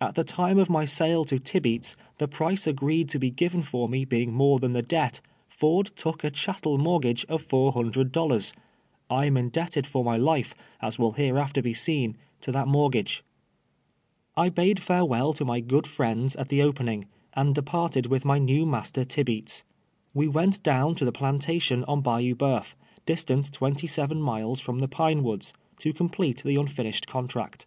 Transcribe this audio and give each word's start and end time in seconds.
At 0.00 0.14
the 0.14 0.22
time 0.22 0.56
of 0.60 0.70
my 0.70 0.84
sale 0.84 1.24
to 1.24 1.40
Tibeats, 1.40 1.96
the 2.18 2.28
price 2.28 2.64
agreed 2.64 3.08
to 3.08 3.18
be 3.18 3.32
given 3.32 3.64
for 3.64 3.88
me 3.88 4.06
beini;; 4.06 4.28
more 4.30 4.60
than 4.60 4.72
the 4.72 4.82
debt, 4.82 5.20
Ford 5.48 5.90
took 5.96 6.22
a 6.22 6.30
cliattel 6.30 6.78
moi 6.78 7.00
tgafre 7.00 7.24
of 7.24 7.42
four 7.42 7.72
hundred 7.72 8.12
dollars. 8.12 8.52
I 9.10 9.26
am 9.26 9.34
iiidel)ted 9.34 9.86
f 9.86 9.96
)r 9.96 10.04
my 10.04 10.16
life, 10.16 10.54
as 10.80 10.96
will 10.96 11.14
hereai'ter 11.14 11.60
be 11.60 11.74
seen, 11.74 12.16
to 12.42 12.52
that 12.52 12.68
mortixage. 12.68 13.22
I 14.36 14.48
bade 14.48 14.76
tarewe'll 14.76 15.32
to 15.34 15.44
my 15.44 15.58
::;(>od 15.60 15.88
friends 15.88 16.36
at 16.36 16.50
the 16.50 16.62
opening, 16.62 17.06
and 17.32 17.52
departed 17.52 18.06
with 18.06 18.24
my 18.24 18.38
neM' 18.38 18.70
master 18.70 19.04
Tibeats. 19.04 19.64
AVe 20.14 20.28
went 20.28 20.62
down 20.62 20.94
to 20.94 21.04
the 21.04 21.10
i>lantation 21.18 21.82
on 21.88 22.00
Bayou 22.00 22.36
Boeuf, 22.36 22.76
distant 23.06 23.52
twenty 23.52 23.88
seven 23.88 24.22
miles 24.22 24.60
from 24.60 24.78
the 24.78 24.86
Pine 24.86 25.22
AVoods, 25.24 25.52
to 25.80 25.92
complete 25.92 26.44
the 26.44 26.54
nntinished 26.54 27.08
contract. 27.08 27.66